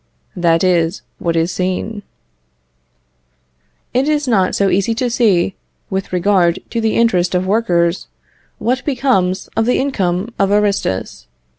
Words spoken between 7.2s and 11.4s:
of workers, what becomes of the income of Aristus.